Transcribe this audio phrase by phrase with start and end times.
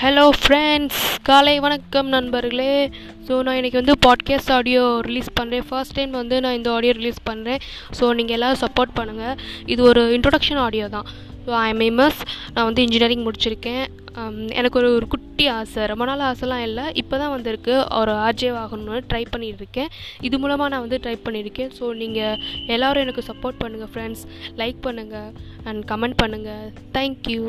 [0.00, 2.72] Hello friends காலை வணக்கம் நண்பர்களே.
[3.26, 7.20] ஸோ நான் இன்றைக்கி வந்து பாட்காஸ்ட் ஆடியோ ரிலீஸ் பண்ணுறேன் ஃபர்ஸ்ட் டைம் வந்து நான் இந்த ஆடியோ ரிலீஸ்
[7.28, 7.62] பண்ணுறேன்
[7.98, 9.38] ஸோ நீங்கள் எல்லோரும் சப்போர்ட் பண்ணுங்கள்
[9.74, 11.06] இது ஒரு இன்ட்ரொடக்ஷன் ஆடியோ தான்.
[11.46, 12.20] ஸோ ஐ எம் எம்எஸ்
[12.54, 13.84] நான் வந்து இன்ஜினியரிங் முடிச்சிருக்கேன்.
[14.20, 15.80] Um, எனக்கு ஒரு ஒரு குட்டி ஆசை.
[15.90, 16.84] ரொம்ப நாள் ஆசைலாம் இல்லை.
[17.00, 17.74] இப்போ தான் வந்திருக்கு.
[18.00, 19.90] ஒரு ஆர்ஜே ஆகணும்னு ட்ரை பண்ணியிருக்கேன்.
[20.28, 21.72] இது மூலமாக நான் வந்து ட்ரை பண்ணியிருக்கேன்.
[21.78, 22.38] ஸோ நீங்கள்
[22.76, 24.24] எல்லோரும் எனக்கு சப்போர்ட் பண்ணுங்கள் ஃப்ரெண்ட்ஸ்
[24.62, 25.30] லைக் பண்ணுங்கள்
[25.70, 26.66] அண்ட் கமெண்ட் பண்ணுங்கள்
[26.96, 27.44] தேங்க்யூ